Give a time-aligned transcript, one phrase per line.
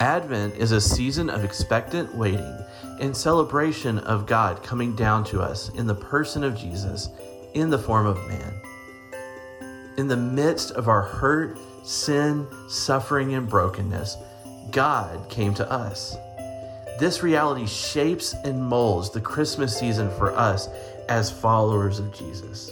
[0.00, 2.58] Advent is a season of expectant waiting
[3.00, 7.08] and celebration of God coming down to us in the person of Jesus
[7.54, 8.52] in the form of man.
[9.96, 14.18] In the midst of our hurt, sin, suffering, and brokenness,
[14.70, 16.14] God came to us.
[16.98, 20.68] This reality shapes and molds the Christmas season for us
[21.08, 22.70] as followers of Jesus.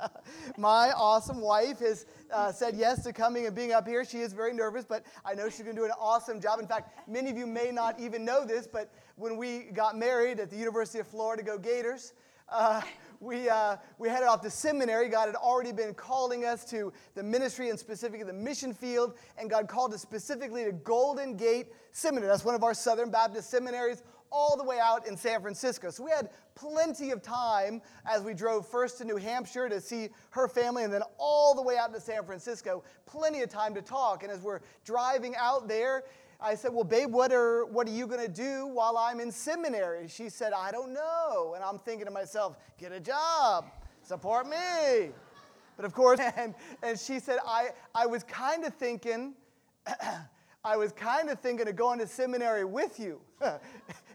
[0.58, 4.04] My awesome wife has uh, said yes to coming and being up here.
[4.04, 6.60] She is very nervous, but I know she's going to do an awesome job.
[6.60, 10.40] In fact, many of you may not even know this, but when we got married
[10.40, 12.12] at the University of Florida, go Gators,
[12.48, 12.82] uh,
[13.24, 15.08] we, uh, we headed off to seminary.
[15.08, 19.48] God had already been calling us to the ministry and specifically the mission field, and
[19.48, 22.28] God called us specifically to Golden Gate Seminary.
[22.28, 25.90] That's one of our Southern Baptist seminaries, all the way out in San Francisco.
[25.90, 30.08] So we had plenty of time as we drove first to New Hampshire to see
[30.30, 32.82] her family and then all the way out to San Francisco.
[33.06, 34.24] Plenty of time to talk.
[34.24, 36.02] And as we're driving out there,
[36.44, 39.32] I said, Well, babe, what are, what are you going to do while I'm in
[39.32, 40.08] seminary?
[40.08, 41.54] She said, I don't know.
[41.54, 43.64] And I'm thinking to myself, Get a job,
[44.02, 45.10] support me.
[45.76, 49.34] But of course, and, and she said, I, I was kind of thinking,
[50.64, 53.20] I was kind of thinking of going to seminary with you.
[53.40, 53.58] and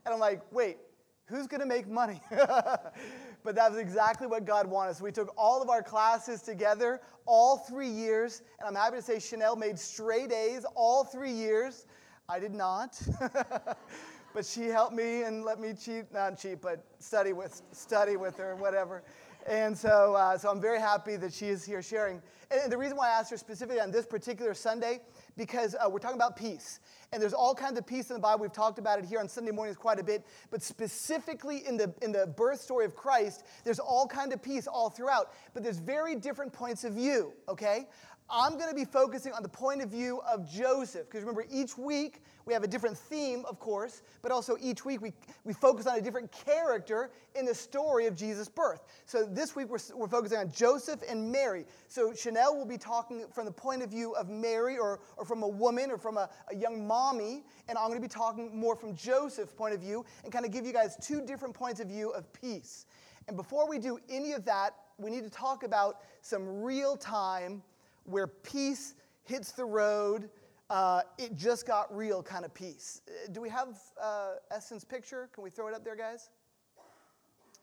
[0.06, 0.78] I'm like, wait,
[1.26, 2.22] who's going to make money?
[2.32, 4.96] but that was exactly what God wanted.
[4.96, 8.44] So we took all of our classes together, all three years.
[8.60, 11.86] And I'm happy to say Chanel made straight A's all three years.
[12.30, 13.02] I did not.
[14.36, 18.38] but she helped me and let me cheat, not cheat, but study with, study with
[18.38, 19.02] her, whatever.
[19.48, 22.22] And so, uh, so I'm very happy that she is here sharing.
[22.52, 25.00] And the reason why I asked her specifically on this particular Sunday,
[25.38, 26.80] because uh, we're talking about peace.
[27.12, 28.42] And there's all kinds of peace in the Bible.
[28.42, 30.24] We've talked about it here on Sunday mornings quite a bit.
[30.52, 34.68] But specifically in the, in the birth story of Christ, there's all kind of peace
[34.68, 35.32] all throughout.
[35.56, 37.88] But there's very different points of view, okay?
[38.32, 41.08] I'm going to be focusing on the point of view of Joseph.
[41.08, 45.02] Because remember, each week we have a different theme, of course, but also each week
[45.02, 45.14] we,
[45.44, 48.82] we focus on a different character in the story of Jesus' birth.
[49.06, 51.66] So this week we're, we're focusing on Joseph and Mary.
[51.88, 55.42] So Chanel will be talking from the point of view of Mary or, or from
[55.42, 57.44] a woman or from a, a young mommy.
[57.68, 60.52] And I'm going to be talking more from Joseph's point of view and kind of
[60.52, 62.86] give you guys two different points of view of peace.
[63.28, 67.64] And before we do any of that, we need to talk about some real time
[68.10, 70.30] where peace hits the road,
[70.70, 73.02] uh, it just got real kind of peace.
[73.08, 75.30] Uh, do we have uh, Eston's picture?
[75.34, 76.30] Can we throw it up there, guys?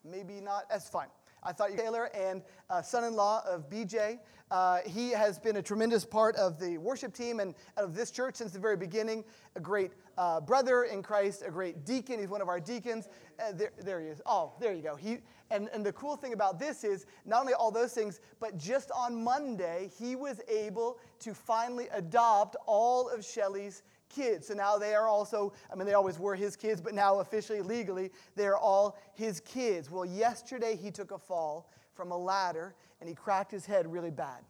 [0.05, 0.69] Maybe not.
[0.71, 1.09] That's fine.
[1.43, 4.19] I thought you Taylor and uh, son-in-law of BJ.
[4.51, 8.37] Uh, he has been a tremendous part of the worship team and of this church
[8.37, 9.25] since the very beginning.
[9.55, 12.19] A great uh, brother in Christ, a great deacon.
[12.19, 13.09] He's one of our deacons.
[13.39, 14.21] Uh, there, there he is.
[14.27, 14.97] Oh, there you go.
[14.97, 15.19] He
[15.51, 18.91] and, and the cool thing about this is not only all those things, but just
[18.91, 24.49] on Monday, he was able to finally adopt all of Shelly's kids.
[24.49, 27.61] So now they are also, I mean, they always were his kids, but now officially,
[27.61, 29.91] legally, they are all his kids.
[29.91, 34.11] Well, yesterday he took a fall from a ladder and he cracked his head really
[34.11, 34.43] bad.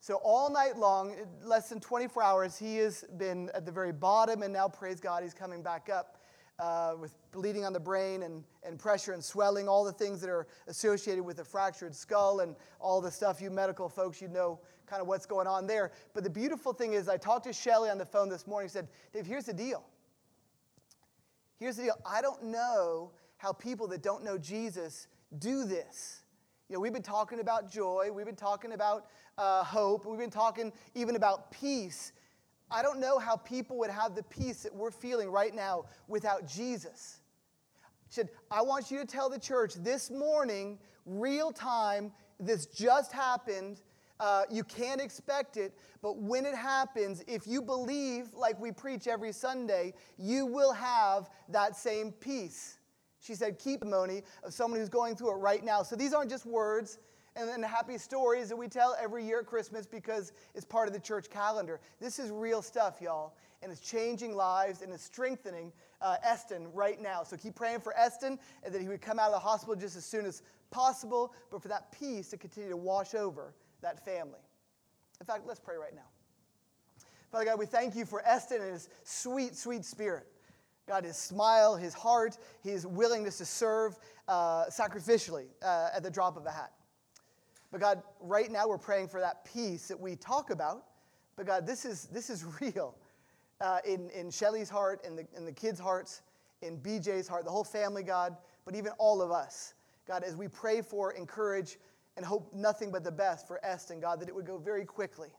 [0.00, 4.42] So all night long, less than 24 hours, he has been at the very bottom,
[4.42, 6.18] and now, praise God, he's coming back up
[6.62, 10.30] uh, with bleeding on the brain and, and pressure and swelling, all the things that
[10.30, 14.60] are associated with a fractured skull and all the stuff you medical folks, you know
[14.86, 15.90] kind of what's going on there.
[16.14, 18.68] But the beautiful thing is, I talked to Shelly on the phone this morning.
[18.68, 19.82] He said, Dave, here's the deal.
[21.58, 21.98] Here's the deal.
[22.06, 25.08] I don't know how people that don't know Jesus
[25.40, 26.20] do this.
[26.68, 29.06] You know, we've been talking about joy, we've been talking about
[29.36, 32.12] uh, hope, we've been talking even about peace.
[32.72, 36.46] I don't know how people would have the peace that we're feeling right now without
[36.46, 37.20] Jesus.
[38.08, 43.82] Said, I want you to tell the church this morning, real time, this just happened.
[44.20, 49.06] Uh, you can't expect it, but when it happens, if you believe, like we preach
[49.06, 52.78] every Sunday, you will have that same peace.
[53.20, 55.82] She said, keep testimony of someone who's going through it right now.
[55.82, 56.98] So these aren't just words,
[57.36, 60.86] and then the happy stories that we tell every year at Christmas because it's part
[60.86, 61.80] of the church calendar.
[62.00, 67.00] This is real stuff, y'all, and it's changing lives and it's strengthening uh, Eston right
[67.00, 67.22] now.
[67.22, 69.96] So keep praying for Eston and that he would come out of the hospital just
[69.96, 74.40] as soon as possible, but for that peace to continue to wash over that family.
[75.20, 76.02] In fact, let's pray right now.
[77.30, 80.26] Father God, we thank you for Eston and his sweet, sweet spirit.
[80.86, 83.96] God, his smile, his heart, his willingness to serve
[84.28, 86.72] uh, sacrificially uh, at the drop of a hat.
[87.72, 90.84] But God, right now we're praying for that peace that we talk about.
[91.36, 92.94] But God, this is, this is real
[93.60, 96.22] uh, in, in Shelly's heart, in the, in the kids' hearts,
[96.60, 99.74] in BJ's heart, the whole family, God, but even all of us.
[100.06, 101.78] God, as we pray for, encourage,
[102.16, 105.30] and hope nothing but the best for Eston, God, that it would go very quickly.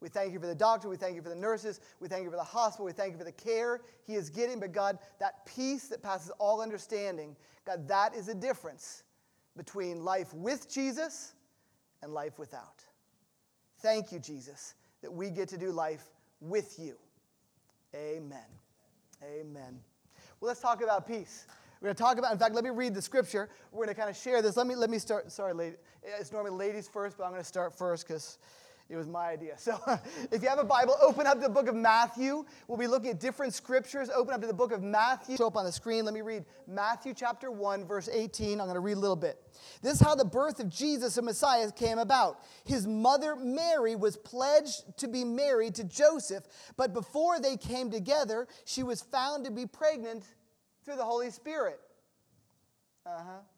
[0.00, 0.88] We thank you for the doctor.
[0.88, 1.80] We thank you for the nurses.
[2.00, 2.84] We thank you for the hospital.
[2.86, 4.60] We thank you for the care he is getting.
[4.60, 7.34] But God, that peace that passes all understanding,
[7.64, 9.02] God, that is the difference
[9.56, 11.34] between life with Jesus
[12.02, 12.84] and life without.
[13.80, 16.04] Thank you, Jesus, that we get to do life
[16.40, 16.96] with you.
[17.94, 18.38] Amen.
[19.22, 19.80] Amen.
[20.40, 21.46] Well, let's talk about peace.
[21.80, 23.48] We're going to talk about, in fact, let me read the scripture.
[23.70, 24.56] We're going to kind of share this.
[24.56, 25.30] Let me, let me start.
[25.30, 25.76] Sorry, lady.
[26.02, 28.38] It's normally ladies first, but I'm going to start first because
[28.90, 29.54] it was my idea.
[29.58, 29.78] So
[30.32, 32.44] if you have a Bible, open up the book of Matthew.
[32.66, 34.08] We'll be looking at different scriptures.
[34.08, 35.36] Open up to the book of Matthew.
[35.36, 36.06] Show up on the screen.
[36.06, 38.60] Let me read Matthew chapter 1, verse 18.
[38.60, 39.38] I'm going to read a little bit.
[39.82, 42.40] This is how the birth of Jesus, the Messiah, came about.
[42.64, 46.44] His mother Mary was pledged to be married to Joseph,
[46.78, 50.24] but before they came together, she was found to be pregnant
[50.84, 51.78] through the Holy Spirit.
[53.04, 53.57] Uh huh.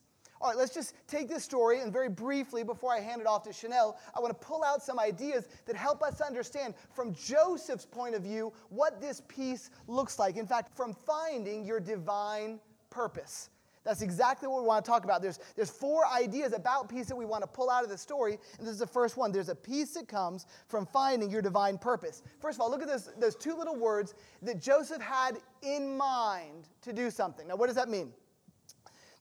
[0.41, 3.43] All right, let's just take this story and very briefly, before I hand it off
[3.43, 7.85] to Chanel, I want to pull out some ideas that help us understand from Joseph's
[7.85, 10.37] point of view what this peace looks like.
[10.37, 12.59] In fact, from finding your divine
[12.89, 13.49] purpose.
[13.83, 15.21] That's exactly what we want to talk about.
[15.21, 18.37] There's, there's four ideas about peace that we want to pull out of the story,
[18.57, 19.31] and this is the first one.
[19.31, 22.21] There's a peace that comes from finding your divine purpose.
[22.39, 26.93] First of all, look at those two little words that Joseph had in mind to
[26.93, 27.47] do something.
[27.47, 28.13] Now, what does that mean?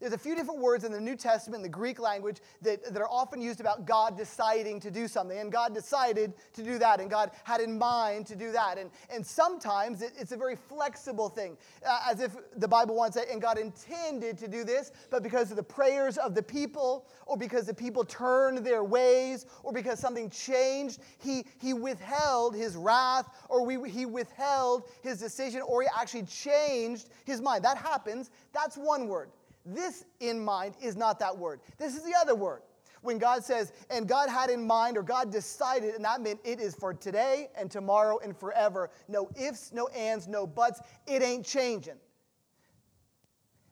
[0.00, 3.00] There's a few different words in the New Testament, in the Greek language, that, that
[3.00, 5.38] are often used about God deciding to do something.
[5.38, 8.78] And God decided to do that, and God had in mind to do that.
[8.78, 13.16] And, and sometimes it, it's a very flexible thing, uh, as if the Bible wants
[13.16, 17.06] say, and God intended to do this, but because of the prayers of the people,
[17.26, 22.74] or because the people turned their ways, or because something changed, he, he withheld his
[22.74, 27.64] wrath, or we, he withheld his decision, or he actually changed his mind.
[27.64, 28.30] That happens.
[28.52, 29.30] That's one word.
[29.64, 31.60] This in mind is not that word.
[31.78, 32.62] This is the other word.
[33.02, 36.60] When God says, and God had in mind, or God decided, and that meant it
[36.60, 38.90] is for today and tomorrow and forever.
[39.08, 40.80] No ifs, no ands, no buts.
[41.06, 41.96] It ain't changing.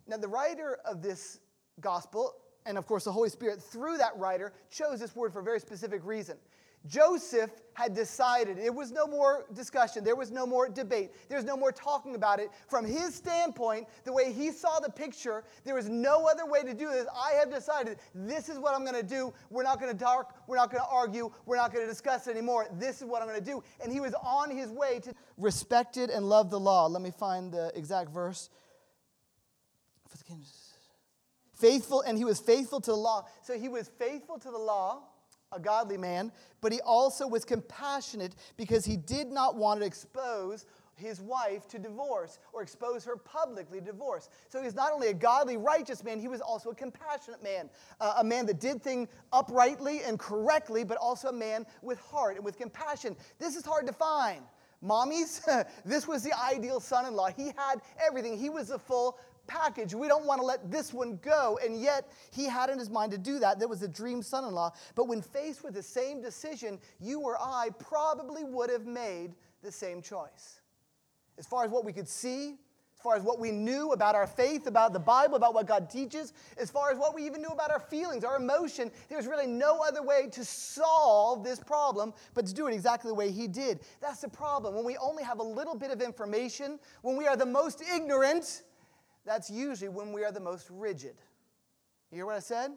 [0.06, 1.40] Now, the writer of this
[1.80, 5.44] gospel, and of course the Holy Spirit through that writer, chose this word for a
[5.44, 6.38] very specific reason.
[6.86, 8.58] Joseph had decided.
[8.58, 10.04] There was no more discussion.
[10.04, 11.10] There was no more debate.
[11.28, 12.50] There's no more talking about it.
[12.68, 16.74] From his standpoint, the way he saw the picture, there was no other way to
[16.74, 17.06] do this.
[17.14, 19.32] I have decided this is what I'm going to do.
[19.50, 20.36] We're not going to talk.
[20.46, 21.30] We're not going to argue.
[21.46, 22.66] We're not going to discuss it anymore.
[22.72, 23.62] This is what I'm going to do.
[23.82, 26.86] And he was on his way to respected and loved the law.
[26.86, 28.50] Let me find the exact verse.
[31.54, 33.26] Faithful, and he was faithful to the law.
[33.42, 35.02] So he was faithful to the law
[35.52, 40.66] a godly man, but he also was compassionate because he did not want to expose
[40.98, 44.28] his wife to divorce or expose her publicly to divorce.
[44.48, 48.14] So he's not only a godly, righteous man, he was also a compassionate man, uh,
[48.18, 52.44] a man that did things uprightly and correctly, but also a man with heart and
[52.44, 53.16] with compassion.
[53.38, 54.42] This is hard to find.
[54.84, 55.40] Mommies,
[55.84, 57.28] this was the ideal son in law.
[57.28, 59.94] He had everything, he was the full package.
[59.94, 61.58] We don't want to let this one go.
[61.64, 63.58] And yet, he had in his mind to do that.
[63.58, 64.70] There was a dream son in law.
[64.94, 69.72] But when faced with the same decision, you or I probably would have made the
[69.72, 70.60] same choice.
[71.38, 72.56] As far as what we could see,
[72.98, 75.88] as far as what we knew about our faith, about the Bible, about what God
[75.88, 78.90] teaches, as far as what we even knew about our feelings, our emotion.
[79.08, 83.14] There's really no other way to solve this problem but to do it exactly the
[83.14, 83.80] way He did.
[84.00, 84.74] That's the problem.
[84.74, 88.62] When we only have a little bit of information, when we are the most ignorant,
[89.28, 91.14] that's usually when we are the most rigid.
[92.10, 92.70] You hear what I said?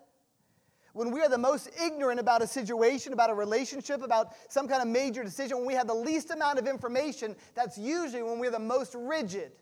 [0.93, 4.81] When we are the most ignorant about a situation, about a relationship, about some kind
[4.81, 8.51] of major decision, when we have the least amount of information, that's usually when we're
[8.51, 9.53] the most rigid.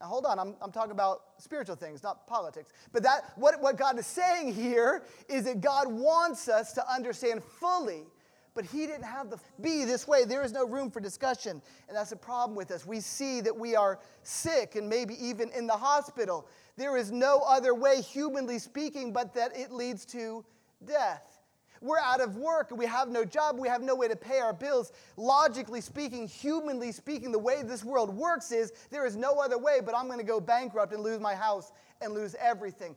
[0.00, 2.72] Now, hold on, I'm, I'm talking about spiritual things, not politics.
[2.92, 7.42] But that, what, what God is saying here is that God wants us to understand
[7.42, 8.04] fully,
[8.54, 10.24] but He didn't have the be this way.
[10.24, 11.62] There is no room for discussion.
[11.88, 12.86] And that's a problem with us.
[12.86, 16.48] We see that we are sick and maybe even in the hospital.
[16.76, 20.44] There is no other way, humanly speaking, but that it leads to
[20.84, 21.40] death.
[21.82, 24.38] We're out of work and we have no job, we have no way to pay
[24.38, 24.92] our bills.
[25.16, 29.80] Logically speaking, humanly speaking, the way this world works is there is no other way,
[29.82, 32.96] but I'm going to go bankrupt and lose my house and lose everything.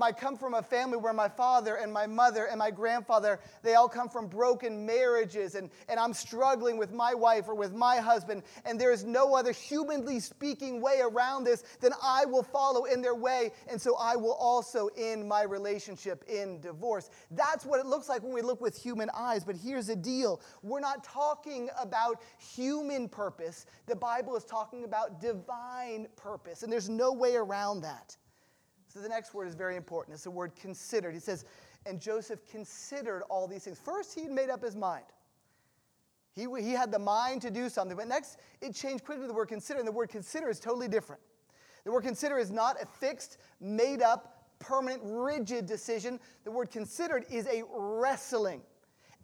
[0.00, 3.74] I come from a family where my father and my mother and my grandfather, they
[3.74, 7.96] all come from broken marriages, and, and I'm struggling with my wife or with my
[7.96, 12.84] husband, and there is no other humanly speaking way around this than I will follow
[12.84, 17.10] in their way, and so I will also end my relationship in divorce.
[17.30, 20.40] That's what it looks like when we look with human eyes, but here's the deal
[20.62, 26.88] we're not talking about human purpose, the Bible is talking about divine purpose, and there's
[26.88, 28.16] no way around that.
[28.92, 30.14] So the next word is very important.
[30.14, 31.14] It's the word considered.
[31.14, 31.44] He says,
[31.86, 33.78] and Joseph considered all these things.
[33.78, 35.04] First, he made up his mind.
[36.34, 37.96] He, he had the mind to do something.
[37.96, 39.78] But next, it changed quickly to the word consider.
[39.78, 41.22] And the word consider is totally different.
[41.84, 46.18] The word consider is not a fixed, made up, permanent, rigid decision.
[46.44, 48.60] The word considered is a wrestling,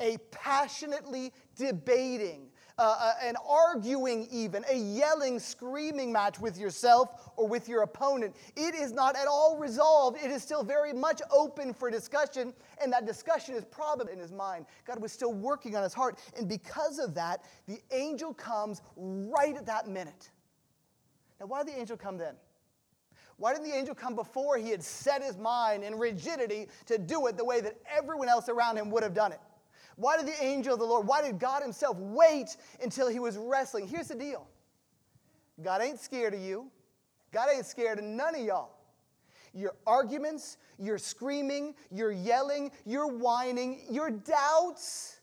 [0.01, 7.69] a passionately debating, uh, an arguing, even, a yelling, screaming match with yourself or with
[7.69, 8.37] your opponent.
[8.55, 10.19] It is not at all resolved.
[10.23, 12.53] It is still very much open for discussion,
[12.83, 14.67] and that discussion is probably in his mind.
[14.87, 19.57] God was still working on his heart, and because of that, the angel comes right
[19.57, 20.31] at that minute.
[21.41, 22.35] Now, why did the angel come then?
[23.39, 27.27] Why didn't the angel come before he had set his mind in rigidity to do
[27.27, 29.41] it the way that everyone else around him would have done it?
[29.97, 33.37] Why did the angel of the Lord, why did God Himself wait until He was
[33.37, 33.89] wrestling?
[33.89, 34.47] Here's the deal
[35.63, 36.71] God ain't scared of you,
[37.33, 38.71] God ain't scared of none of y'all.
[39.55, 45.21] Your arguments, your screaming, your yelling, your whining, your doubts,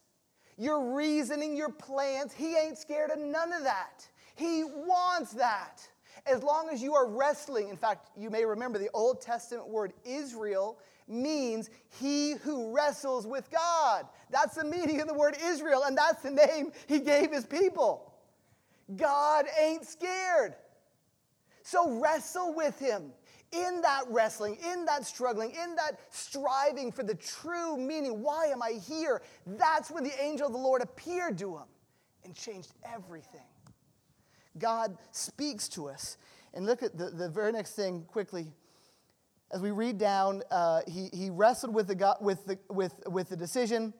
[0.58, 4.08] your reasoning, your plans, He ain't scared of none of that.
[4.36, 5.88] He wants that.
[6.26, 9.94] As long as you are wrestling, in fact, you may remember the Old Testament word
[10.06, 11.70] Israel means
[12.00, 14.06] he who wrestles with God.
[14.30, 18.14] That's the meaning of the word Israel, and that's the name he gave his people.
[18.96, 20.56] God ain't scared.
[21.64, 23.12] So wrestle with him.
[23.52, 28.64] In that wrestling, in that struggling, in that striving for the true meaning, why am
[28.64, 29.22] I here?
[29.46, 31.68] That's when the angel of the Lord appeared to him
[32.26, 33.46] and changed everything.
[34.58, 36.18] God speaks to us.
[36.56, 38.48] And look at the, the very next thing quickly
[39.54, 43.38] as we read down, uh, he, he wrestled with the, with, the, with, with the
[43.38, 43.94] decision.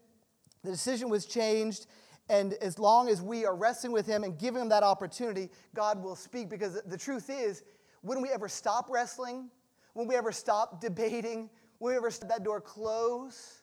[0.64, 1.86] The decision was changed.
[2.28, 6.02] And as long as we are wrestling with him and giving him that opportunity, God
[6.02, 6.50] will speak.
[6.50, 7.62] Because the truth is,
[8.02, 9.50] when we ever stop wrestling,
[9.94, 13.62] when we ever stop debating, when we ever stop that door close,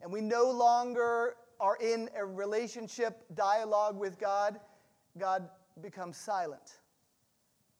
[0.00, 4.58] and we no longer are in a relationship dialogue with God,
[5.16, 5.48] God
[5.80, 6.80] becomes silent.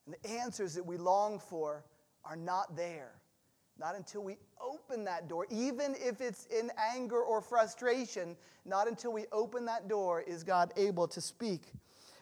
[0.06, 1.84] And the answers that we long for
[2.24, 3.14] are not there.
[3.78, 9.12] Not until we open that door, even if it's in anger or frustration, not until
[9.12, 11.72] we open that door is God able to speak.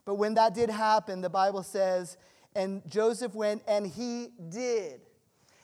[0.04, 2.16] But when that did happen, the Bible says,
[2.54, 5.00] and Joseph went and he did.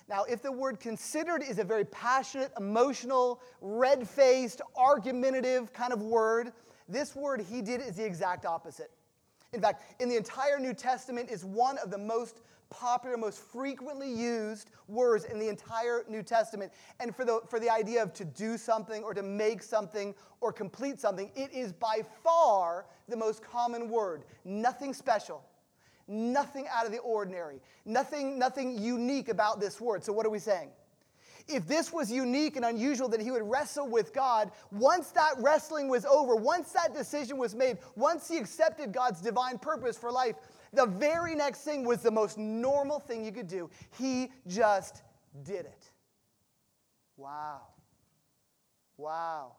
[0.09, 6.02] Now, if the word considered is a very passionate, emotional, red faced, argumentative kind of
[6.02, 6.52] word,
[6.88, 8.90] this word he did is the exact opposite.
[9.52, 12.40] In fact, in the entire New Testament is one of the most
[12.71, 16.73] popular, most frequently used words in the entire New Testament.
[17.01, 20.53] And for the, for the idea of to do something or to make something or
[20.53, 24.25] complete something, it is by far the most common word.
[24.45, 25.45] Nothing special,
[26.07, 30.05] nothing out of the ordinary, nothing, nothing unique about this word.
[30.05, 30.71] So, what are we saying?
[31.49, 35.89] if this was unique and unusual that he would wrestle with God, once that wrestling
[35.89, 40.37] was over, once that decision was made, once he accepted God's divine purpose for life,
[40.73, 43.71] the very next thing was the most normal thing you could do.
[43.97, 45.03] He just
[45.45, 45.91] did it.
[47.17, 47.63] Wow.
[48.97, 49.53] Wow.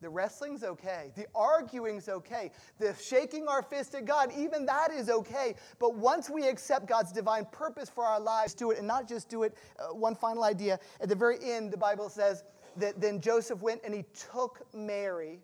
[0.00, 1.12] The wrestling's okay.
[1.14, 2.50] The arguing's okay.
[2.78, 5.54] The shaking our fist at God, even that is okay.
[5.78, 9.28] But once we accept God's divine purpose for our lives, do it and not just
[9.28, 9.56] do it.
[9.78, 10.78] Uh, one final idea.
[11.02, 12.44] At the very end, the Bible says
[12.78, 15.40] that then Joseph went and he took Mary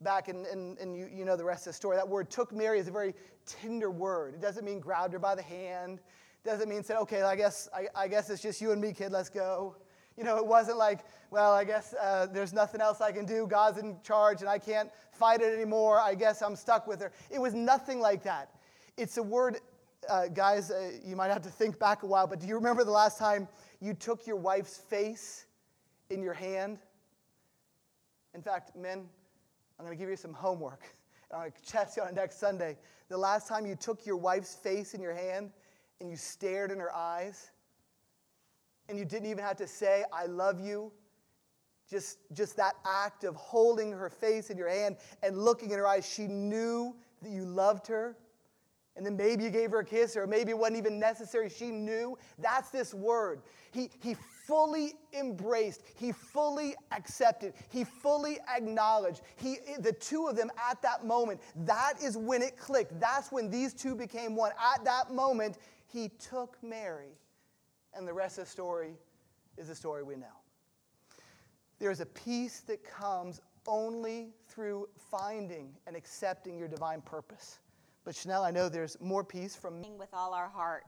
[0.00, 1.96] back, and, and, and you, you know the rest of the story.
[1.96, 3.14] That word took Mary is a very
[3.46, 4.34] tender word.
[4.34, 6.00] It doesn't mean grabbed her by the hand,
[6.44, 8.92] it doesn't mean said, okay, I guess, I, I guess it's just you and me,
[8.92, 9.76] kid, let's go.
[10.16, 11.00] You know, it wasn't like,
[11.30, 13.46] well, I guess uh, there's nothing else I can do.
[13.46, 16.00] God's in charge and I can't fight it anymore.
[16.00, 17.12] I guess I'm stuck with her.
[17.30, 18.50] It was nothing like that.
[18.96, 19.58] It's a word,
[20.08, 22.82] uh, guys, uh, you might have to think back a while, but do you remember
[22.82, 23.46] the last time
[23.80, 25.46] you took your wife's face
[26.10, 26.78] in your hand?
[28.34, 29.06] In fact, men,
[29.78, 30.82] I'm going to give you some homework.
[31.32, 32.76] I'm going to test you on it next Sunday.
[33.08, 35.50] The last time you took your wife's face in your hand
[36.00, 37.50] and you stared in her eyes,
[38.88, 40.92] and you didn't even have to say, I love you.
[41.90, 45.86] Just, just that act of holding her face in your hand and looking in her
[45.86, 48.16] eyes, she knew that you loved her.
[48.98, 51.48] And then maybe you gave her a kiss, or maybe it wasn't even necessary.
[51.48, 52.18] She knew.
[52.36, 53.42] That's this word.
[53.70, 59.20] He, he fully embraced, he fully accepted, he fully acknowledged.
[59.36, 62.98] He, the two of them at that moment, that is when it clicked.
[62.98, 64.50] That's when these two became one.
[64.74, 67.12] At that moment, he took Mary
[67.94, 68.94] and the rest of the story
[69.56, 70.26] is the story we know.
[71.78, 77.60] There's a peace that comes only through finding and accepting your divine purpose.
[78.08, 80.84] But Chanel, I know there's more peace from with all our heart.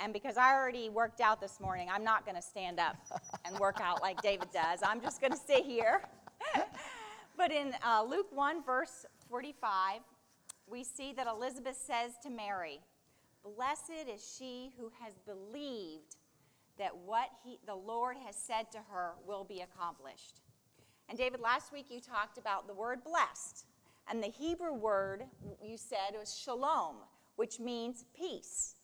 [0.00, 2.96] And because I already worked out this morning, I'm not going to stand up
[3.44, 4.80] and work out like David does.
[4.82, 6.02] I'm just going to sit here.
[7.36, 10.00] but in uh, Luke 1, verse 45,
[10.66, 12.80] we see that Elizabeth says to Mary,
[13.44, 16.16] Blessed is she who has believed
[16.76, 20.40] that what he, the Lord has said to her will be accomplished.
[21.08, 23.64] And David, last week you talked about the word blessed.
[24.08, 25.24] And the Hebrew word
[25.62, 26.96] you said was shalom,
[27.36, 28.74] which means peace.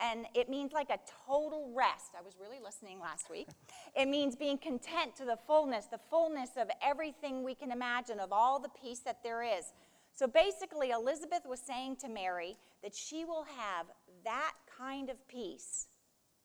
[0.00, 2.12] And it means like a total rest.
[2.18, 3.48] I was really listening last week.
[3.94, 8.32] It means being content to the fullness, the fullness of everything we can imagine, of
[8.32, 9.72] all the peace that there is.
[10.14, 13.86] So basically, Elizabeth was saying to Mary that she will have
[14.24, 15.86] that kind of peace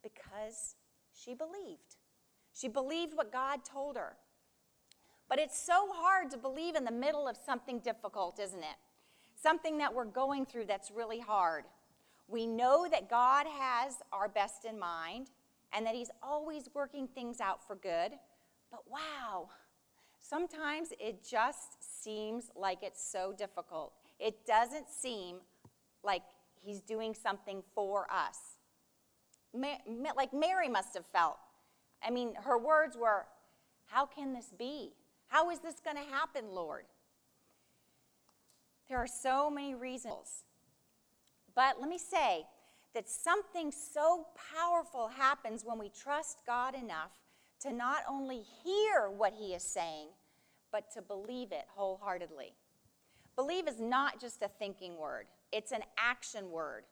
[0.03, 0.75] because
[1.13, 1.97] she believed.
[2.53, 4.17] She believed what God told her.
[5.29, 8.77] But it's so hard to believe in the middle of something difficult, isn't it?
[9.41, 11.65] Something that we're going through that's really hard.
[12.27, 15.29] We know that God has our best in mind
[15.73, 18.13] and that He's always working things out for good.
[18.71, 19.49] But wow,
[20.19, 23.93] sometimes it just seems like it's so difficult.
[24.19, 25.37] It doesn't seem
[26.03, 26.23] like
[26.55, 28.57] He's doing something for us
[30.15, 31.37] like Mary must have felt.
[32.05, 33.25] I mean, her words were,
[33.85, 34.93] How can this be?
[35.27, 36.85] How is this going to happen, Lord?
[38.89, 40.45] There are so many reasons.
[41.55, 42.45] But let me say
[42.93, 47.11] that something so powerful happens when we trust God enough
[47.61, 50.07] to not only hear what He is saying,
[50.71, 52.53] but to believe it wholeheartedly.
[53.35, 56.83] Believe is not just a thinking word, it's an action word.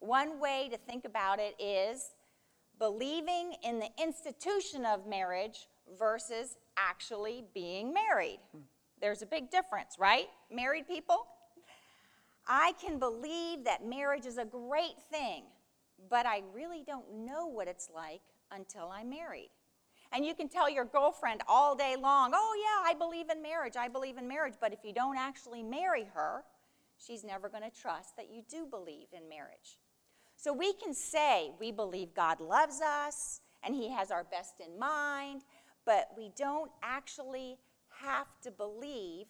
[0.00, 2.10] One way to think about it is
[2.78, 5.68] believing in the institution of marriage
[5.98, 8.40] versus actually being married.
[9.00, 10.26] There's a big difference, right?
[10.50, 11.26] Married people?
[12.46, 15.44] I can believe that marriage is a great thing,
[16.10, 19.50] but I really don't know what it's like until I'm married.
[20.12, 23.76] And you can tell your girlfriend all day long, oh, yeah, I believe in marriage,
[23.76, 24.54] I believe in marriage.
[24.60, 26.42] But if you don't actually marry her,
[26.98, 29.78] she's never going to trust that you do believe in marriage.
[30.36, 34.78] So we can say we believe God loves us and He has our best in
[34.78, 35.42] mind,
[35.84, 37.58] but we don't actually
[38.00, 39.26] have to believe,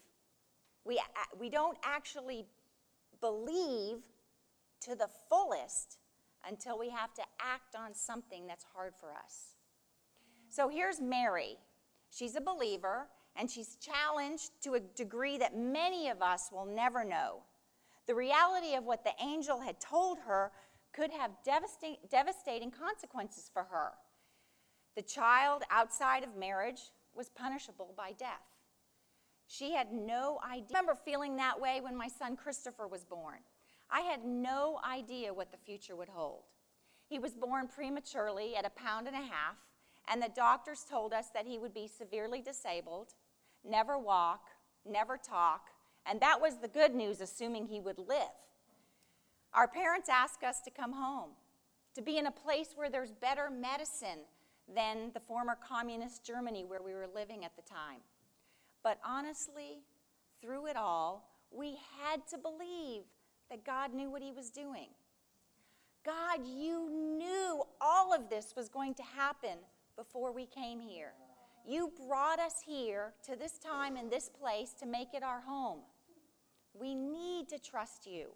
[0.85, 1.03] we, uh,
[1.39, 2.47] we don't actually
[3.21, 3.99] believe
[4.81, 5.99] to the fullest
[6.49, 9.55] until we have to act on something that's hard for us.
[10.49, 11.57] So here's Mary.
[12.11, 17.05] She's a believer, and she's challenged to a degree that many of us will never
[17.05, 17.43] know.
[18.07, 20.51] The reality of what the angel had told her
[20.93, 23.93] could have devastating consequences for her.
[24.95, 28.43] The child outside of marriage was punishable by death.
[29.47, 30.65] She had no idea.
[30.65, 33.39] I remember feeling that way when my son Christopher was born.
[33.91, 36.45] I had no idea what the future would hold.
[37.09, 39.57] He was born prematurely at a pound and a half,
[40.09, 43.13] and the doctors told us that he would be severely disabled,
[43.63, 44.49] never walk,
[44.89, 45.67] never talk,
[46.07, 48.33] and that was the good news, assuming he would live.
[49.53, 51.31] Our parents asked us to come home,
[51.95, 54.21] to be in a place where there's better medicine
[54.75, 58.01] than the former communist Germany where we were living at the time.
[58.83, 59.83] But honestly,
[60.41, 63.03] through it all, we had to believe
[63.51, 64.89] that God knew what He was doing.
[66.05, 69.59] God, you knew all of this was going to happen
[69.97, 71.13] before we came here.
[71.65, 75.81] You brought us here to this time and this place to make it our home.
[76.75, 78.31] We need to trust you.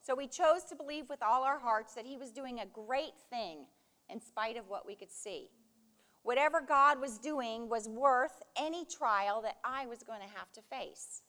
[0.00, 3.18] So we chose to believe with all our hearts that He was doing a great
[3.28, 3.66] thing
[4.12, 5.50] in spite of what we could see.
[6.22, 10.62] Whatever God was doing was worth any trial that I was going to have to
[10.62, 11.22] face.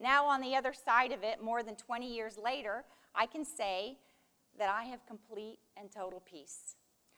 [0.00, 3.98] Now, on the other side of it, more than 20 years later, I can say
[4.58, 6.76] that I have complete and total peace.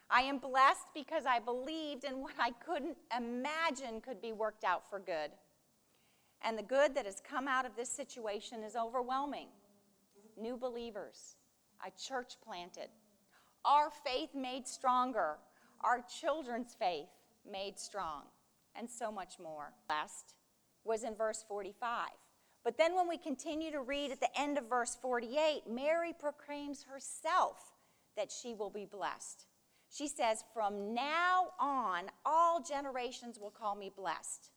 [0.08, 4.88] I am blessed because I believed in what I couldn't imagine could be worked out
[4.88, 5.30] for good.
[6.42, 9.48] And the good that has come out of this situation is overwhelming.
[10.38, 11.36] New believers,
[11.86, 12.88] a church planted,
[13.64, 15.36] our faith made stronger,
[15.82, 17.08] our children's faith
[17.50, 18.22] made strong,
[18.74, 19.72] and so much more.
[19.88, 20.34] Last
[20.84, 22.08] was in verse 45.
[22.62, 26.84] But then when we continue to read at the end of verse 48, Mary proclaims
[26.84, 27.72] herself
[28.16, 29.46] that she will be blessed.
[29.90, 34.50] She says, From now on, all generations will call me blessed.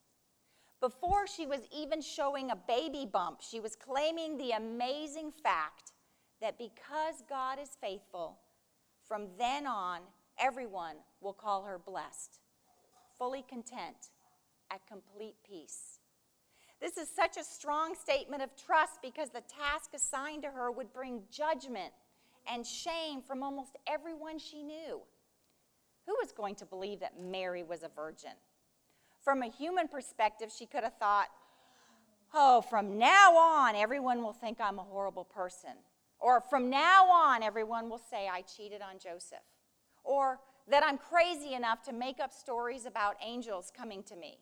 [0.81, 5.93] Before she was even showing a baby bump, she was claiming the amazing fact
[6.41, 8.39] that because God is faithful,
[9.13, 9.99] from then on,
[10.39, 12.39] everyone will call her blessed,
[13.15, 14.09] fully content,
[14.71, 15.99] at complete peace.
[16.81, 20.91] This is such a strong statement of trust because the task assigned to her would
[20.91, 21.93] bring judgment
[22.51, 24.99] and shame from almost everyone she knew.
[26.07, 28.33] Who was going to believe that Mary was a virgin?
[29.23, 31.27] From a human perspective, she could have thought,
[32.33, 35.73] oh, from now on, everyone will think I'm a horrible person.
[36.23, 39.43] Or from now on, everyone will say I cheated on Joseph.
[40.05, 44.37] Or that I'm crazy enough to make up stories about angels coming to me.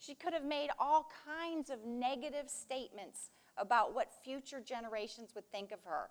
[0.00, 5.70] She could have made all kinds of negative statements about what future generations would think
[5.70, 6.08] of her.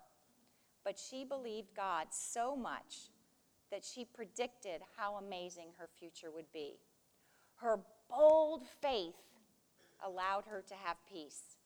[0.86, 3.10] But she believed God so much
[3.70, 6.78] that she predicted how amazing her future would be.
[7.56, 9.16] Her bold faith
[10.02, 11.58] allowed her to have peace.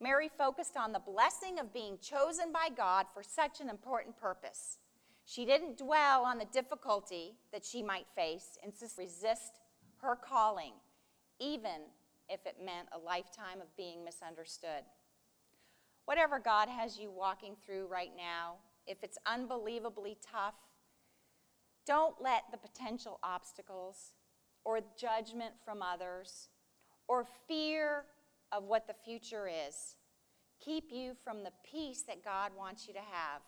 [0.00, 4.78] Mary focused on the blessing of being chosen by God for such an important purpose.
[5.24, 9.60] She didn't dwell on the difficulty that she might face and resist
[9.98, 10.72] her calling
[11.40, 11.82] even
[12.28, 14.84] if it meant a lifetime of being misunderstood.
[16.04, 20.54] Whatever God has you walking through right now, if it's unbelievably tough,
[21.86, 24.12] don't let the potential obstacles
[24.64, 26.48] or judgment from others
[27.08, 28.04] or fear
[28.52, 29.96] of what the future is
[30.60, 33.40] keep you from the peace that God wants you to have.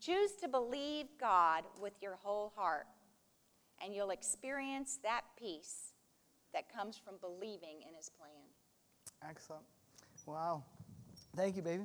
[0.00, 2.86] Choose to believe God with your whole heart,
[3.82, 5.94] and you'll experience that peace
[6.52, 9.28] that comes from believing in his plan.
[9.28, 9.64] Excellent.
[10.26, 10.64] Wow.
[11.36, 11.84] Thank you, baby.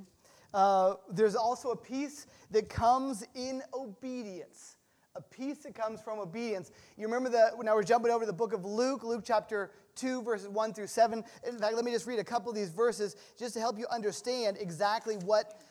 [0.54, 4.78] Uh, there's also a peace that comes in obedience.
[5.16, 6.72] A peace that comes from obedience.
[6.98, 10.48] You remember that now we're jumping over the book of Luke, Luke chapter 2, verses
[10.48, 11.24] 1 through 7.
[11.48, 13.86] In fact, let me just read a couple of these verses just to help you
[13.92, 15.62] understand exactly what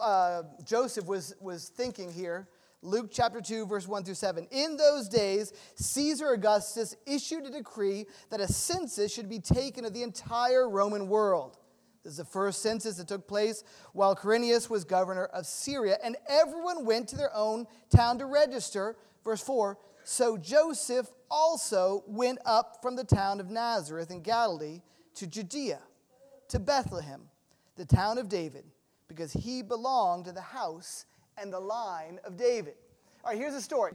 [0.00, 2.48] uh, Joseph was, was thinking here.
[2.82, 4.46] Luke chapter 2, verse 1 through 7.
[4.50, 9.92] In those days, Caesar Augustus issued a decree that a census should be taken of
[9.92, 11.58] the entire Roman world.
[12.04, 16.16] This is the first census that took place while Quirinius was governor of Syria, and
[16.28, 18.96] everyone went to their own town to register.
[19.24, 19.76] Verse 4
[20.08, 24.82] So Joseph also went up from the town of Nazareth in Galilee
[25.16, 25.80] to Judea,
[26.46, 27.22] to Bethlehem,
[27.74, 28.62] the town of David,
[29.08, 32.74] because he belonged to the house and the line of David.
[33.24, 33.92] All right, here's the story.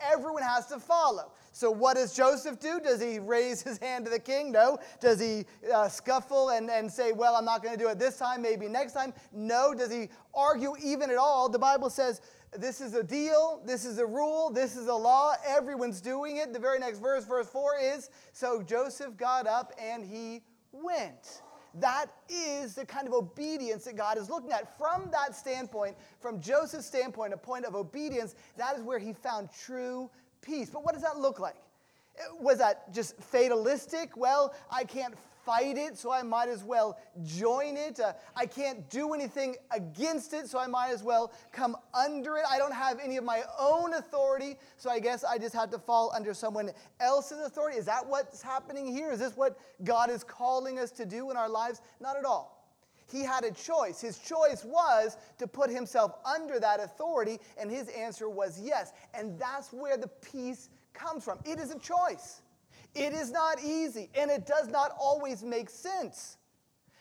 [0.00, 1.32] Everyone has to follow.
[1.50, 2.78] So, what does Joseph do?
[2.78, 4.52] Does he raise his hand to the king?
[4.52, 4.78] No.
[5.00, 8.16] Does he uh, scuffle and, and say, Well, I'm not going to do it this
[8.16, 9.12] time, maybe next time?
[9.32, 9.74] No.
[9.74, 11.48] Does he argue even at all?
[11.48, 12.20] The Bible says,
[12.56, 16.52] This is a deal, this is a rule, this is a law, everyone's doing it.
[16.52, 21.42] The very next verse, verse 4 is So Joseph got up and he went.
[21.74, 24.76] That is the kind of obedience that God is looking at.
[24.76, 29.50] From that standpoint, from Joseph's standpoint, a point of obedience, that is where he found
[29.52, 30.10] true
[30.40, 30.70] peace.
[30.70, 31.62] But what does that look like?
[32.40, 34.16] Was that just fatalistic?
[34.16, 35.14] Well, I can't
[35.50, 37.98] fight it, so I might as well join it.
[37.98, 42.44] Uh, I can't do anything against it, so I might as well come under it.
[42.48, 45.78] I don't have any of my own authority, so I guess I just have to
[45.78, 47.78] fall under someone else's authority.
[47.78, 49.10] Is that what's happening here?
[49.10, 51.80] Is this what God is calling us to do in our lives?
[52.00, 52.56] Not at all.
[53.10, 54.00] He had a choice.
[54.00, 58.92] His choice was to put himself under that authority, and his answer was yes.
[59.14, 61.40] And that's where the peace comes from.
[61.44, 62.42] It is a choice.
[62.94, 66.36] It is not easy, and it does not always make sense.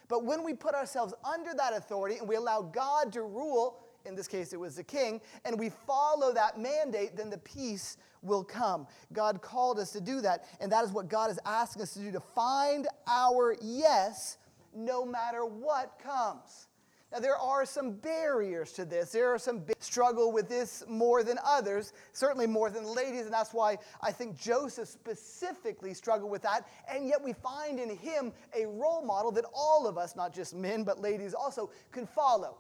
[0.08, 4.16] But when we put ourselves under that authority and we allow God to rule, in
[4.16, 8.44] this case it was the king, and we follow that mandate, then the peace will
[8.44, 8.88] come.
[9.14, 12.00] God called us to do that, and that is what God is asking us to
[12.00, 14.38] do to find our yes
[14.76, 16.69] no matter what comes.
[17.12, 19.12] Now, there are some barriers to this.
[19.12, 23.52] There are some struggle with this more than others, certainly more than ladies, and that's
[23.52, 26.68] why I think Joseph specifically struggled with that.
[26.88, 30.56] And yet, we find in him a role model that all of us, not just
[30.56, 32.58] men, but ladies also, can follow.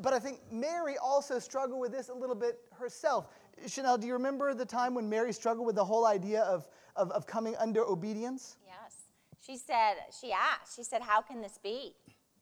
[0.00, 3.28] But I think Mary also struggled with this a little bit herself.
[3.66, 7.10] Chanel, do you remember the time when Mary struggled with the whole idea of, of,
[7.10, 8.56] of coming under obedience?
[8.66, 8.96] Yes.
[9.40, 11.94] She said, she asked, she said, How can this be?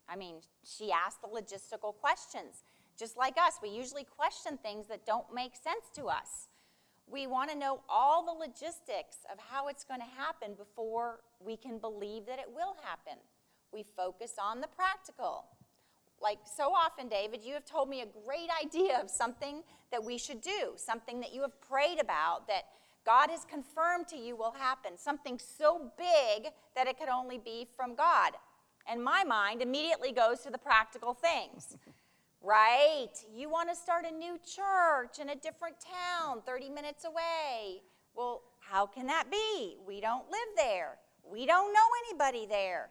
[0.08, 2.64] I mean, she asked the logistical questions.
[2.98, 6.48] Just like us, we usually question things that don't make sense to us.
[7.06, 11.56] We want to know all the logistics of how it's going to happen before we
[11.56, 13.18] can believe that it will happen.
[13.72, 15.46] We focus on the practical.
[16.20, 20.18] Like so often, David, you have told me a great idea of something that we
[20.18, 22.64] should do, something that you have prayed about that
[23.06, 27.66] God has confirmed to you will happen, something so big that it could only be
[27.76, 28.32] from God.
[28.90, 31.77] And my mind immediately goes to the practical things.
[32.42, 33.12] right?
[33.35, 37.83] You want to start a new church in a different town 30 minutes away.
[38.14, 39.77] Well, how can that be?
[39.87, 40.98] We don't live there.
[41.31, 42.90] We don't know anybody there.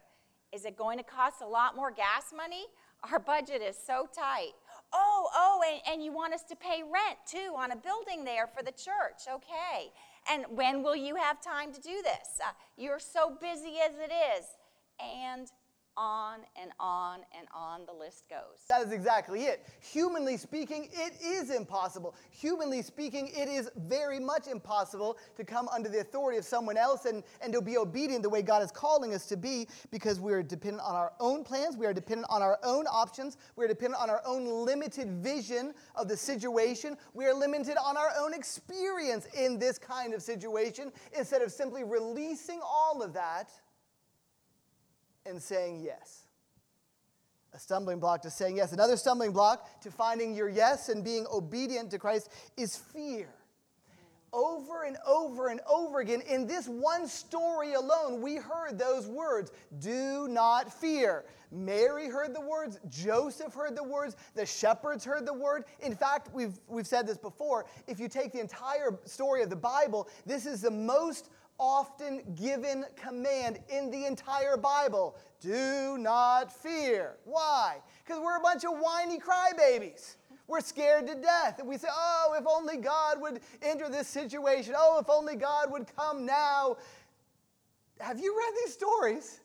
[0.52, 2.66] Is it going to cost a lot more gas money?
[3.10, 4.52] Our budget is so tight.
[4.92, 8.46] Oh, oh, and, and you want us to pay rent too on a building there
[8.46, 9.28] for the church.
[9.28, 9.92] Okay.
[10.30, 12.40] And when will you have time to do this?
[12.42, 14.46] Uh, you're so busy as it is.
[15.00, 15.48] And
[15.98, 18.64] on and on and on the list goes.
[18.68, 19.66] That is exactly it.
[19.80, 22.14] Humanly speaking, it is impossible.
[22.30, 27.04] Humanly speaking, it is very much impossible to come under the authority of someone else
[27.04, 30.32] and, and to be obedient the way God is calling us to be because we
[30.32, 33.68] are dependent on our own plans, we are dependent on our own options, we are
[33.68, 38.32] dependent on our own limited vision of the situation, we are limited on our own
[38.32, 43.50] experience in this kind of situation instead of simply releasing all of that
[45.28, 46.24] and saying yes.
[47.54, 48.72] A stumbling block to saying yes.
[48.72, 53.28] Another stumbling block to finding your yes and being obedient to Christ is fear.
[54.30, 59.50] Over and over and over again, in this one story alone, we heard those words
[59.78, 61.24] do not fear.
[61.50, 65.64] Mary heard the words, Joseph heard the words, the shepherds heard the word.
[65.80, 67.64] In fact, we've, we've said this before.
[67.86, 72.84] If you take the entire story of the Bible, this is the most often given
[72.96, 77.16] command in the entire Bible do not fear.
[77.24, 77.76] Why?
[78.04, 80.16] Because we're a bunch of whiny crybabies.
[80.46, 81.58] We're scared to death.
[81.58, 84.74] And we say, oh, if only God would enter this situation.
[84.76, 86.78] Oh, if only God would come now.
[88.00, 89.40] Have you read these stories?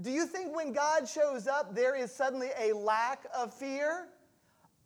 [0.00, 4.08] Do you think when God shows up, there is suddenly a lack of fear?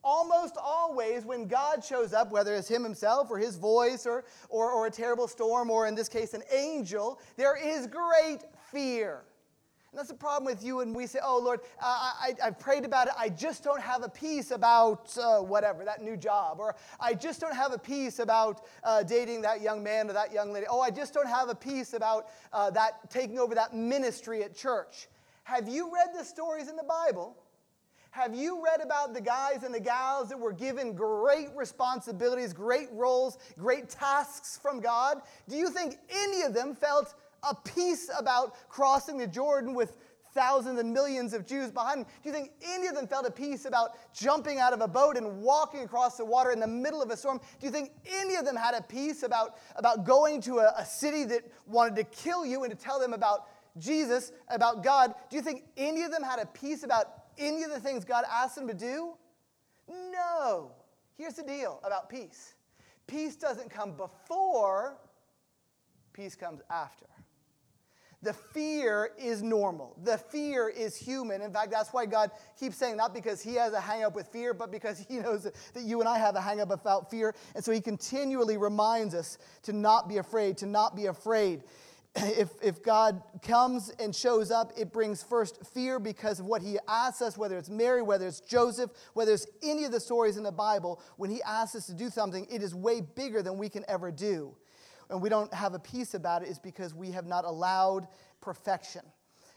[0.05, 4.71] Almost always when God shows up, whether it's Him Himself or His voice or, or,
[4.71, 8.41] or a terrible storm or in this case an angel, there is great
[8.71, 9.23] fear.
[9.95, 12.85] And that's the problem with you and we say, oh Lord, I, I, have prayed
[12.85, 13.13] about it.
[13.17, 16.59] I just don't have a peace about uh, whatever, that new job.
[16.59, 20.33] Or I just don't have a peace about uh, dating that young man or that
[20.33, 20.67] young lady.
[20.69, 24.57] Oh, I just don't have a peace about uh, that taking over that ministry at
[24.57, 25.07] church.
[25.45, 27.37] Have you read the stories in the Bible
[28.15, 32.87] have you read about the guys and the gals that were given great responsibilities, great
[32.93, 35.21] roles, great tasks from God?
[35.49, 39.97] Do you think any of them felt a peace about crossing the Jordan with
[40.33, 42.07] thousands and millions of Jews behind them?
[42.23, 45.17] Do you think any of them felt a peace about jumping out of a boat
[45.17, 47.41] and walking across the water in the middle of a storm?
[47.59, 50.87] Do you think any of them had a peace about, about going to a, a
[50.87, 55.17] city that wanted to kill you and to tell them about Jesus, about God?
[55.31, 58.25] Do you think any of them had a peace about any of the things God
[58.31, 59.15] asked them to do?
[59.89, 60.73] No.
[61.17, 62.55] Here's the deal about peace
[63.07, 64.97] peace doesn't come before,
[66.13, 67.07] peace comes after.
[68.25, 69.95] The fear is normal.
[70.03, 71.43] The fear is human.
[71.43, 74.29] In fact, that's why God keeps saying, not because He has a hang up with
[74.29, 77.35] fear, but because He knows that you and I have a hang up about fear.
[77.55, 81.65] And so He continually reminds us to not be afraid, to not be afraid.
[82.17, 86.79] if, if God comes and shows up, it brings first fear because of what he
[86.87, 90.43] asks us, whether it's Mary, whether it's Joseph, whether it's any of the stories in
[90.43, 91.01] the Bible.
[91.17, 94.11] When he asks us to do something, it is way bigger than we can ever
[94.11, 94.55] do.
[95.11, 98.07] And we don't have a peace about it, is because we have not allowed
[98.41, 99.03] perfection.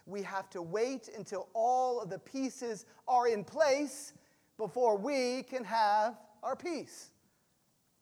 [0.06, 4.14] We have to wait until all of the pieces are in place
[4.58, 7.12] before we can have our peace.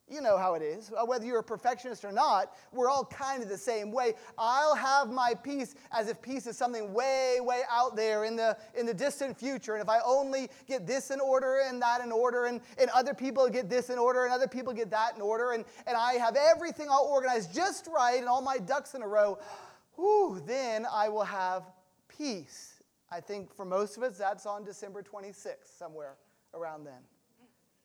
[0.08, 0.92] You know how it is.
[0.92, 4.14] Uh, whether you're a perfectionist or not, we're all kind of the same way.
[4.38, 8.56] I'll have my peace as if peace is something way, way out there in the,
[8.78, 9.74] in the distant future.
[9.74, 13.16] And if I only get this in order and that in order, and, and other
[13.16, 16.14] people get this in order and other people get that in order, and, and I
[16.14, 19.40] have everything all organized just right and all my ducks in a row,
[19.96, 21.64] whew, then I will have
[22.08, 22.74] peace.
[23.12, 26.14] I think for most of us, that's on December 26th, somewhere
[26.54, 27.02] around then.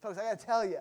[0.02, 0.78] Folks, I got to tell you,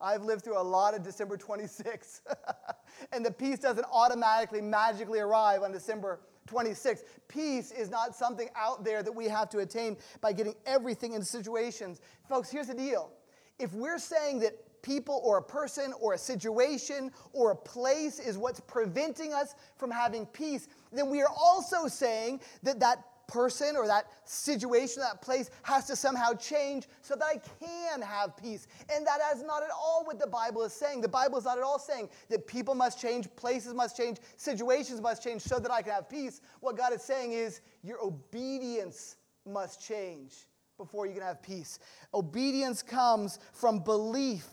[0.00, 2.20] I've lived through a lot of December 26th,
[3.12, 7.04] and the peace doesn't automatically, magically arrive on December 26th.
[7.28, 11.22] Peace is not something out there that we have to attain by getting everything in
[11.22, 12.00] situations.
[12.28, 13.12] Folks, here's the deal.
[13.58, 18.38] If we're saying that people or a person or a situation or a place is
[18.38, 23.86] what's preventing us from having peace, then we are also saying that that person or
[23.86, 28.66] that situation, that place has to somehow change so that I can have peace.
[28.92, 31.00] And that is not at all what the Bible is saying.
[31.00, 35.00] The Bible is not at all saying that people must change, places must change, situations
[35.00, 36.40] must change so that I can have peace.
[36.60, 39.16] What God is saying is your obedience
[39.46, 41.78] must change before you can have peace.
[42.12, 44.46] Obedience comes from belief.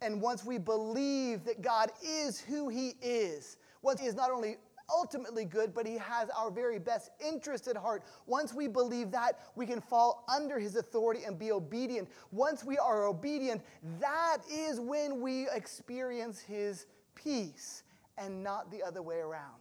[0.00, 4.56] And once we believe that God is who He is, once He is not only
[4.92, 8.02] ultimately good, but He has our very best interest at heart.
[8.26, 12.08] Once we believe that, we can fall under His authority and be obedient.
[12.30, 13.62] Once we are obedient,
[14.00, 17.82] that is when we experience His peace
[18.18, 19.60] and not the other way around.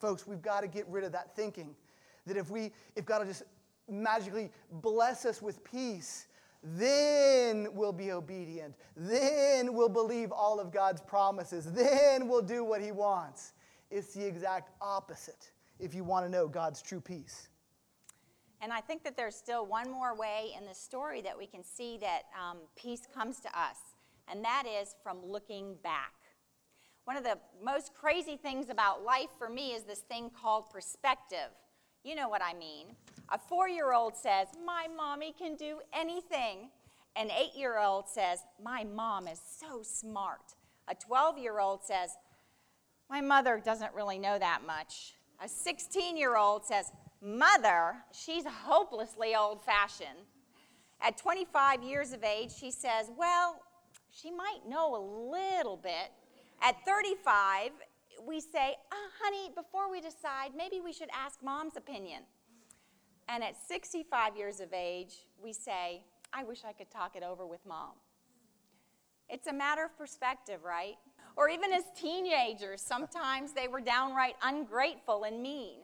[0.00, 1.74] Folks, we've got to get rid of that thinking
[2.26, 3.44] that if we, if God will just
[3.88, 6.26] magically bless us with peace,
[6.62, 8.74] then we'll be obedient.
[8.96, 11.70] Then we'll believe all of God's promises.
[11.72, 13.53] Then we'll do what He wants.
[13.90, 17.48] It's the exact opposite if you want to know God's true peace.
[18.60, 21.62] And I think that there's still one more way in the story that we can
[21.62, 23.76] see that um, peace comes to us,
[24.26, 26.12] and that is from looking back.
[27.04, 31.50] One of the most crazy things about life for me is this thing called perspective.
[32.02, 32.96] You know what I mean.
[33.30, 36.70] A four year old says, My mommy can do anything.
[37.16, 40.54] An eight year old says, My mom is so smart.
[40.88, 42.10] A 12 year old says,
[43.10, 45.14] my mother doesn't really know that much.
[45.42, 50.26] A 16 year old says, Mother, she's hopelessly old fashioned.
[51.00, 53.60] At 25 years of age, she says, Well,
[54.10, 56.12] she might know a little bit.
[56.62, 57.70] At 35,
[58.26, 62.22] we say, oh, Honey, before we decide, maybe we should ask mom's opinion.
[63.28, 67.46] And at 65 years of age, we say, I wish I could talk it over
[67.46, 67.92] with mom.
[69.28, 70.96] It's a matter of perspective, right?
[71.36, 75.80] Or even as teenagers, sometimes they were downright ungrateful and mean.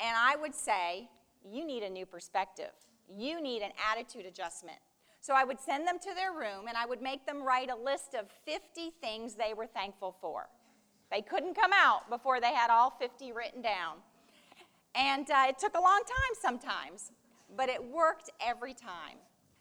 [0.00, 1.08] And I would say,
[1.50, 2.72] you need a new perspective.
[3.08, 4.78] You need an attitude adjustment.
[5.20, 7.76] So I would send them to their room and I would make them write a
[7.76, 10.48] list of 50 things they were thankful for.
[11.10, 13.98] They couldn't come out before they had all 50 written down.
[14.94, 17.12] And uh, it took a long time sometimes,
[17.56, 19.18] but it worked every time.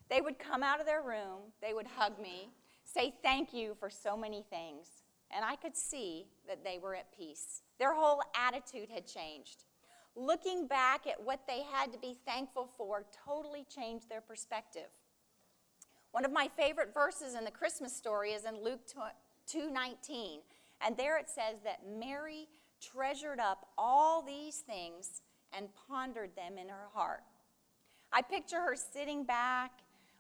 [0.10, 2.50] They would come out of their room, they would hug me,
[2.84, 5.01] say thank you for so many things
[5.36, 7.62] and I could see that they were at peace.
[7.80, 9.66] Their whole attitude had changed.
[10.16, 14.90] Looking back at what they had to be thankful for totally changed their perspective.
[16.12, 18.86] One of my favorite verses in the Christmas story is in Luke
[19.48, 20.44] 2:19,
[20.82, 22.50] and there it says that Mary
[22.82, 25.22] treasured up all these things
[25.54, 27.24] and pondered them in her heart.
[28.12, 29.72] I picture her sitting back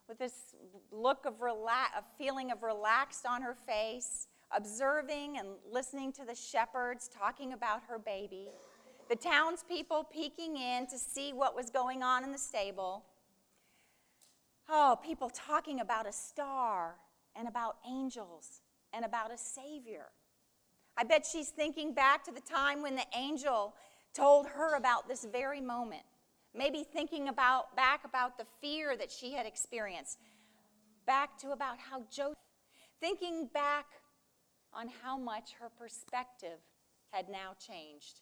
[0.07, 0.55] with this
[0.91, 6.35] look of rela- a feeling of relaxed on her face, observing and listening to the
[6.35, 8.49] shepherds talking about her baby,
[9.09, 13.03] the townspeople peeking in to see what was going on in the stable.
[14.69, 16.95] Oh, people talking about a star
[17.35, 18.61] and about angels
[18.93, 20.07] and about a Savior.
[20.97, 23.73] I bet she's thinking back to the time when the angel
[24.13, 26.03] told her about this very moment.
[26.53, 30.19] Maybe thinking about back about the fear that she had experienced.
[31.05, 32.37] Back to about how Joseph
[33.01, 33.85] thinking back
[34.73, 36.59] on how much her perspective
[37.11, 38.21] had now changed.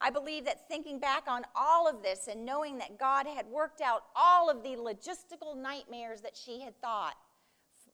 [0.00, 3.80] I believe that thinking back on all of this and knowing that God had worked
[3.80, 7.14] out all of the logistical nightmares that she had thought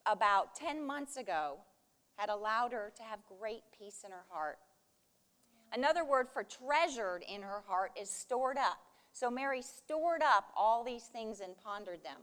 [0.07, 1.59] about 10 months ago
[2.17, 4.59] had allowed her to have great peace in her heart.
[5.73, 8.79] Another word for treasured in her heart is stored up.
[9.12, 12.18] So Mary stored up all these things and pondered them.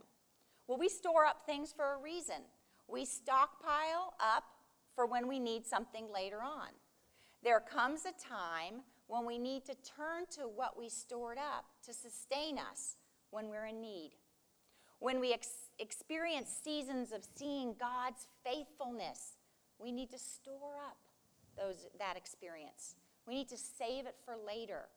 [0.66, 2.42] Well, we store up things for a reason.
[2.88, 4.44] We stockpile up
[4.98, 6.70] for when we need something later on.
[7.44, 11.92] There comes a time when we need to turn to what we stored up to
[11.92, 12.96] sustain us
[13.30, 14.16] when we're in need.
[14.98, 19.36] When we ex- experience seasons of seeing God's faithfulness
[19.78, 20.98] we need to store up
[21.56, 22.96] those, that experience.
[23.24, 24.88] We need to save it for later.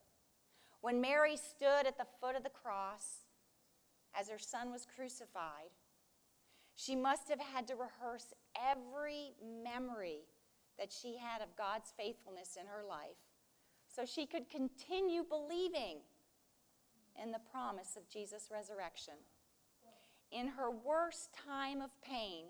[0.81, 3.27] When Mary stood at the foot of the cross
[4.19, 5.69] as her son was crucified,
[6.75, 9.33] she must have had to rehearse every
[9.63, 10.21] memory
[10.79, 13.17] that she had of God's faithfulness in her life
[13.87, 15.97] so she could continue believing
[17.21, 19.15] in the promise of Jesus' resurrection.
[20.31, 22.45] In her worst time of pain,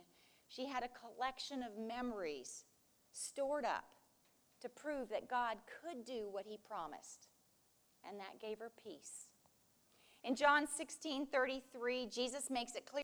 [0.48, 2.66] she had a collection of memories
[3.12, 3.86] stored up
[4.62, 7.28] to prove that God could do what he promised,
[8.08, 9.30] and that gave her peace.
[10.24, 13.04] In John 16 33, Jesus makes it clear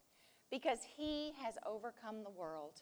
[0.52, 2.82] because he has overcome the world.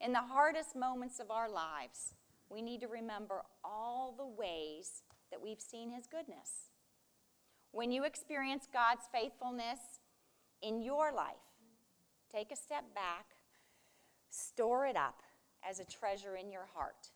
[0.00, 2.14] In the hardest moments of our lives,
[2.48, 6.70] we need to remember all the ways that we've seen his goodness.
[7.72, 9.78] When you experience God's faithfulness
[10.62, 11.34] in your life,
[12.32, 13.26] take a step back,
[14.30, 15.22] store it up
[15.68, 17.10] as a treasure in your heart.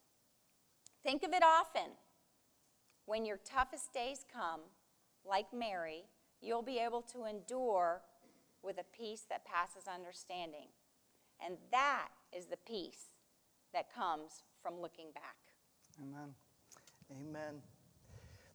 [1.03, 1.93] Think of it often.
[3.07, 4.61] When your toughest days come,
[5.25, 6.05] like Mary,
[6.41, 8.03] you'll be able to endure
[8.63, 10.69] with a peace that passes understanding.
[11.45, 13.11] And that is the peace
[13.73, 15.37] that comes from looking back.
[16.01, 16.35] Amen.
[17.11, 17.63] Amen.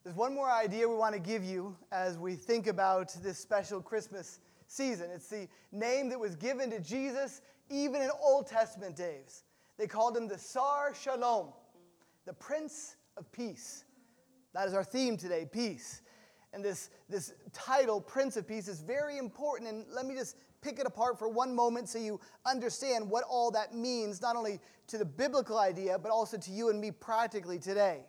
[0.04, 3.80] There's one more idea we want to give you as we think about this special
[3.80, 5.10] Christmas season.
[5.12, 9.44] It's the name that was given to Jesus even in Old Testament days.
[9.76, 11.48] They called him the Sar Shalom,
[12.26, 13.84] the Prince of Peace.
[14.54, 16.02] That is our theme today peace.
[16.52, 19.68] And this, this title, Prince of Peace, is very important.
[19.68, 23.50] And let me just pick it apart for one moment so you understand what all
[23.50, 27.58] that means, not only to the biblical idea, but also to you and me practically
[27.58, 28.04] today.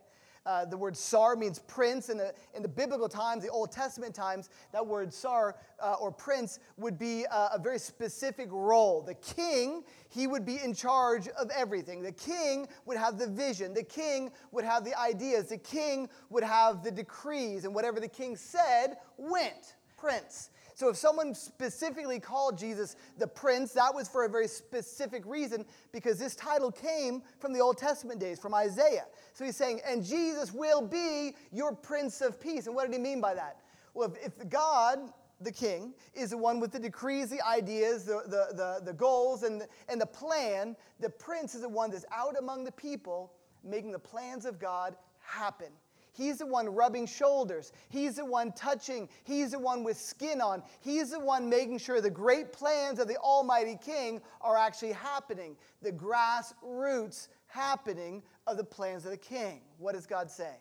[0.45, 2.09] Uh, the word sar means prince.
[2.09, 6.11] In the, in the biblical times, the Old Testament times, that word sar uh, or
[6.11, 9.01] prince would be uh, a very specific role.
[9.01, 12.01] The king, he would be in charge of everything.
[12.01, 13.73] The king would have the vision.
[13.73, 15.49] The king would have the ideas.
[15.49, 17.65] The king would have the decrees.
[17.65, 19.75] And whatever the king said went.
[19.97, 20.49] Prince.
[20.79, 25.65] So if someone specifically called Jesus the prince, that was for a very specific reason
[25.91, 29.07] because this title came from the Old Testament days, from Isaiah.
[29.33, 32.65] So he's saying, and Jesus will be your prince of peace.
[32.65, 33.57] And what did he mean by that?
[33.93, 34.99] Well, if, God,
[35.41, 39.43] the king, is the one with the decrees, the ideas, the, the, the, the goals,
[39.43, 43.33] and the, and the plan, the prince is the one that's out among the people
[43.65, 45.73] making the plans of God happen.
[46.19, 47.71] He's the one rubbing shoulders.
[47.87, 49.07] He's the one touching.
[49.23, 50.63] He's the one with skin on.
[50.81, 55.55] He's the one making sure the great plans of the Almighty King are actually happening.
[55.81, 59.61] The grassroots happening of the plans of the King.
[59.77, 60.59] What is God saying?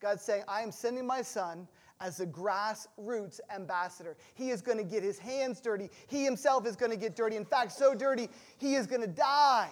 [0.00, 1.66] God's saying, I am sending my son
[2.00, 4.16] as the grassroots ambassador.
[4.34, 5.90] He is going to get his hands dirty.
[6.06, 7.34] He himself is going to get dirty.
[7.34, 8.28] In fact, so dirty,
[8.58, 9.70] he is going to die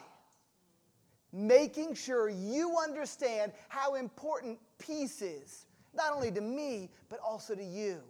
[1.32, 7.64] making sure you understand how important peace is, not only to me, but also to
[7.64, 8.00] you.